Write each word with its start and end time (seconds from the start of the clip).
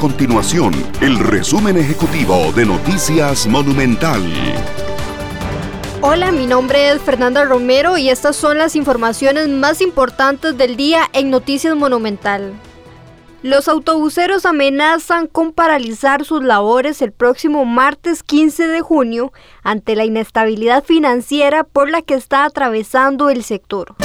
continuación 0.00 0.72
el 1.02 1.18
resumen 1.18 1.76
ejecutivo 1.76 2.52
de 2.56 2.64
Noticias 2.64 3.46
Monumental. 3.46 4.22
Hola, 6.00 6.32
mi 6.32 6.46
nombre 6.46 6.88
es 6.88 7.02
Fernanda 7.02 7.44
Romero 7.44 7.98
y 7.98 8.08
estas 8.08 8.34
son 8.34 8.56
las 8.56 8.76
informaciones 8.76 9.50
más 9.50 9.82
importantes 9.82 10.56
del 10.56 10.78
día 10.78 11.02
en 11.12 11.28
Noticias 11.28 11.76
Monumental. 11.76 12.54
Los 13.42 13.68
autobuseros 13.68 14.46
amenazan 14.46 15.26
con 15.26 15.52
paralizar 15.52 16.24
sus 16.24 16.42
labores 16.42 17.02
el 17.02 17.12
próximo 17.12 17.66
martes 17.66 18.22
15 18.22 18.68
de 18.68 18.80
junio 18.80 19.34
ante 19.62 19.96
la 19.96 20.06
inestabilidad 20.06 20.82
financiera 20.82 21.62
por 21.62 21.90
la 21.90 22.00
que 22.00 22.14
está 22.14 22.46
atravesando 22.46 23.28
el 23.28 23.44
sector. 23.44 23.96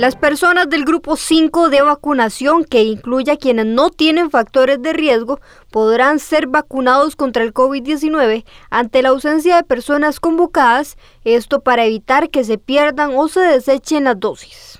Las 0.00 0.16
personas 0.16 0.70
del 0.70 0.86
grupo 0.86 1.14
5 1.14 1.68
de 1.68 1.82
vacunación, 1.82 2.64
que 2.64 2.82
incluye 2.84 3.32
a 3.32 3.36
quienes 3.36 3.66
no 3.66 3.90
tienen 3.90 4.30
factores 4.30 4.80
de 4.80 4.94
riesgo, 4.94 5.40
podrán 5.70 6.20
ser 6.20 6.46
vacunados 6.46 7.16
contra 7.16 7.42
el 7.42 7.52
COVID-19 7.52 8.46
ante 8.70 9.02
la 9.02 9.10
ausencia 9.10 9.56
de 9.56 9.62
personas 9.62 10.18
convocadas, 10.18 10.96
esto 11.24 11.60
para 11.60 11.84
evitar 11.84 12.30
que 12.30 12.44
se 12.44 12.56
pierdan 12.56 13.10
o 13.14 13.28
se 13.28 13.40
desechen 13.40 14.04
las 14.04 14.18
dosis. 14.18 14.79